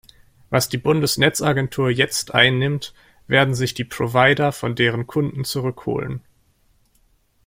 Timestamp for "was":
0.49-0.67